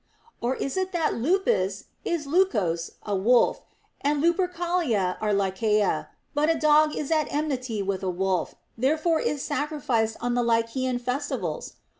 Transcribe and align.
Or 0.41 0.55
is 0.55 0.77
it 0.77 0.93
that 0.93 1.13
lupus 1.13 1.83
is 2.03 2.25
λνχος, 2.25 2.93
a 3.05 3.15
wolf, 3.15 3.61
and 4.03 4.19
Lupercalia 4.19 5.15
are 5.21 5.31
Lycaea; 5.31 6.07
but 6.33 6.49
a 6.49 6.57
dog 6.57 6.95
is 6.95 7.11
at 7.11 7.31
enmity 7.31 7.83
with 7.83 8.01
a 8.01 8.09
wolf, 8.09 8.55
therefore 8.75 9.19
is 9.19 9.43
sacrificed 9.43 10.17
on 10.21 10.33
the 10.33 10.41
Lycaean 10.41 10.97
festivals 10.97 11.73